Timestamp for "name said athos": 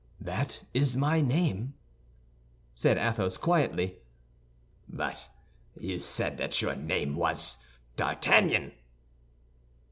1.21-3.37